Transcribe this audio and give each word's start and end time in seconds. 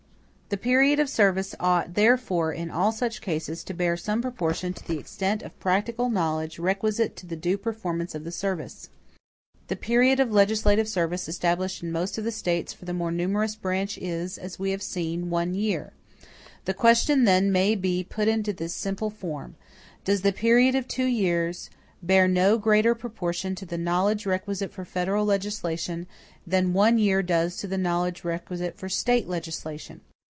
The 0.53 0.57
period 0.57 0.99
of 0.99 1.07
service, 1.09 1.55
ought, 1.61 1.93
therefore, 1.93 2.51
in 2.51 2.69
all 2.69 2.91
such 2.91 3.21
cases, 3.21 3.63
to 3.63 3.73
bear 3.73 3.95
some 3.95 4.21
proportion 4.21 4.73
to 4.73 4.85
the 4.85 4.97
extent 4.99 5.41
of 5.43 5.57
practical 5.61 6.09
knowledge 6.09 6.59
requisite 6.59 7.15
to 7.15 7.25
the 7.25 7.37
due 7.37 7.57
performance 7.57 8.13
of 8.15 8.25
the 8.25 8.33
service. 8.33 8.89
The 9.69 9.77
period 9.77 10.19
of 10.19 10.33
legislative 10.33 10.89
service 10.89 11.29
established 11.29 11.81
in 11.81 11.89
most 11.93 12.17
of 12.17 12.25
the 12.25 12.33
States 12.33 12.73
for 12.73 12.83
the 12.83 12.93
more 12.93 13.13
numerous 13.13 13.55
branch 13.55 13.97
is, 13.97 14.37
as 14.37 14.59
we 14.59 14.71
have 14.71 14.83
seen, 14.83 15.29
one 15.29 15.53
year. 15.53 15.93
The 16.65 16.73
question 16.73 17.23
then 17.23 17.49
may 17.53 17.73
be 17.73 18.03
put 18.03 18.27
into 18.27 18.51
this 18.51 18.73
simple 18.73 19.09
form: 19.09 19.55
does 20.03 20.21
the 20.21 20.33
period 20.33 20.75
of 20.75 20.85
two 20.85 21.05
years 21.05 21.69
bear 22.03 22.27
no 22.27 22.57
greater 22.57 22.93
proportion 22.93 23.55
to 23.55 23.65
the 23.65 23.77
knowledge 23.77 24.25
requisite 24.25 24.73
for 24.73 24.83
federal 24.83 25.23
legislation 25.25 26.07
than 26.45 26.73
one 26.73 26.97
year 26.97 27.23
does 27.23 27.55
to 27.55 27.67
the 27.67 27.77
knowledge 27.77 28.25
requisite 28.25 28.75
for 28.77 28.89
State 28.89 29.29
legislation? 29.29 30.01